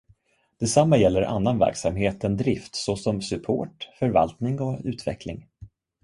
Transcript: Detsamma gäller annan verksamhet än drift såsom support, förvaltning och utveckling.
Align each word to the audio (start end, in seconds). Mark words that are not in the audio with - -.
Detsamma 0.59 0.97
gäller 0.97 1.21
annan 1.21 1.59
verksamhet 1.59 2.23
än 2.23 2.37
drift 2.37 2.75
såsom 2.75 3.21
support, 3.21 3.89
förvaltning 3.99 4.61
och 4.61 4.79
utveckling. 4.83 5.47